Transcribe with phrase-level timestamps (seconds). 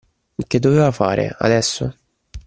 [0.47, 1.93] Che doveva fare, adesso?